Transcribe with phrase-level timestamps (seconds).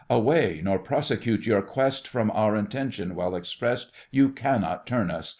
[0.09, 5.29] Away, nor prosecute your quest— From our intention, well expressed, You cannot turn us!